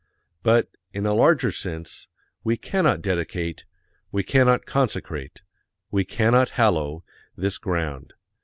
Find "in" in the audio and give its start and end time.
0.93-1.05